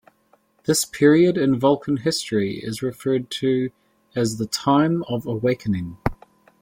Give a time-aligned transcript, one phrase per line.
[0.65, 3.69] This period in Vulcan history is referred to
[4.15, 5.97] as the "Time of Awakening".